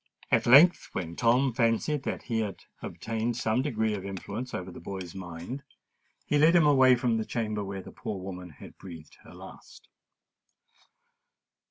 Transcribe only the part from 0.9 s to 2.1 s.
when Tom fancied